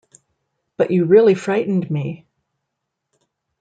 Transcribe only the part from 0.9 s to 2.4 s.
really frightened me.